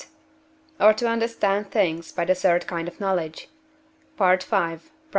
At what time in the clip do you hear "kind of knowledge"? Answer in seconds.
2.65-3.49